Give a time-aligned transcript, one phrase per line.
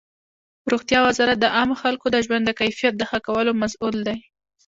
[0.71, 4.17] روغتیا وزارت د عامو خلکو د ژوند د کیفیت د ښه کولو مسؤل دی.